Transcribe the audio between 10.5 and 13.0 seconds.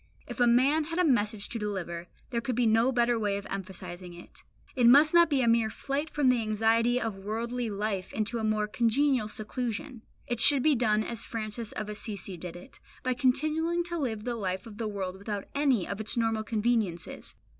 be done as Francis of Assisi did it,